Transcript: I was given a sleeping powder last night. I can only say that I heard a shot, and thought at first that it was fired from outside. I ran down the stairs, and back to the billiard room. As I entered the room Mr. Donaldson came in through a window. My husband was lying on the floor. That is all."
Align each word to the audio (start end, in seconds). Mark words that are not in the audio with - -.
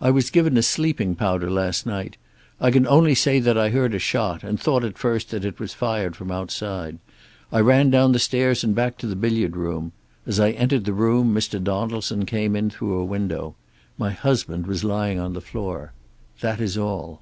I 0.00 0.10
was 0.10 0.30
given 0.32 0.56
a 0.56 0.60
sleeping 0.62 1.14
powder 1.14 1.48
last 1.48 1.86
night. 1.86 2.16
I 2.60 2.72
can 2.72 2.84
only 2.84 3.14
say 3.14 3.38
that 3.38 3.56
I 3.56 3.68
heard 3.68 3.94
a 3.94 4.00
shot, 4.00 4.42
and 4.42 4.58
thought 4.58 4.82
at 4.82 4.98
first 4.98 5.30
that 5.30 5.44
it 5.44 5.60
was 5.60 5.72
fired 5.72 6.16
from 6.16 6.32
outside. 6.32 6.98
I 7.52 7.60
ran 7.60 7.88
down 7.88 8.10
the 8.10 8.18
stairs, 8.18 8.64
and 8.64 8.74
back 8.74 8.98
to 8.98 9.06
the 9.06 9.14
billiard 9.14 9.56
room. 9.56 9.92
As 10.26 10.40
I 10.40 10.50
entered 10.50 10.84
the 10.84 10.92
room 10.92 11.32
Mr. 11.32 11.62
Donaldson 11.62 12.26
came 12.26 12.56
in 12.56 12.70
through 12.70 12.98
a 12.98 13.04
window. 13.04 13.54
My 13.96 14.10
husband 14.10 14.66
was 14.66 14.82
lying 14.82 15.20
on 15.20 15.32
the 15.32 15.40
floor. 15.40 15.92
That 16.40 16.60
is 16.60 16.76
all." 16.76 17.20